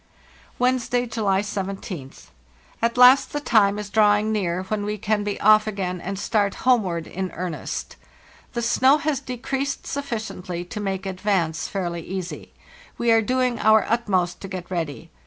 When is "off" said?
5.39-5.67